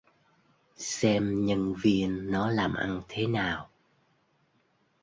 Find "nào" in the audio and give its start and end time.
3.27-3.69